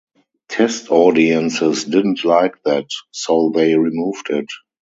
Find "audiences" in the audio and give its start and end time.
0.89-1.83